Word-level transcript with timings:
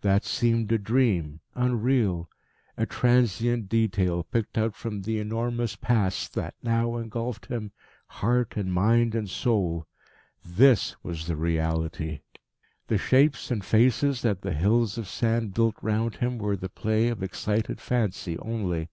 That 0.00 0.24
seemed 0.24 0.72
a 0.72 0.76
dream, 0.78 1.38
unreal, 1.54 2.28
a 2.76 2.84
transient 2.84 3.68
detail 3.68 4.24
picked 4.24 4.58
out 4.58 4.74
from 4.74 5.02
the 5.02 5.20
enormous 5.20 5.76
Past 5.76 6.34
that 6.34 6.56
now 6.64 6.96
engulfed 6.96 7.46
him, 7.46 7.70
heart 8.08 8.56
and 8.56 8.72
mind 8.72 9.14
and 9.14 9.30
soul. 9.30 9.86
This 10.44 10.96
was 11.04 11.28
the 11.28 11.36
reality. 11.36 12.22
The 12.88 12.98
shapes 12.98 13.52
and 13.52 13.64
faces 13.64 14.22
that 14.22 14.40
the 14.42 14.52
hills 14.52 14.98
of 14.98 15.06
sand 15.06 15.54
built 15.54 15.76
round 15.80 16.16
him 16.16 16.38
were 16.38 16.56
the 16.56 16.68
play 16.68 17.06
of 17.06 17.22
excited 17.22 17.80
fancy 17.80 18.36
only. 18.40 18.88